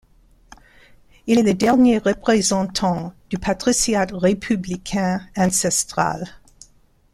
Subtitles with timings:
[1.27, 6.27] Il est le dernier représentant du patriciat républicain ancestral.